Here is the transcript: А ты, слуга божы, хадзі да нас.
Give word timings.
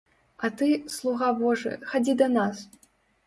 А 0.45 0.49
ты, 0.59 0.69
слуга 0.95 1.27
божы, 1.41 1.73
хадзі 1.91 2.15
да 2.21 2.31
нас. 2.39 2.65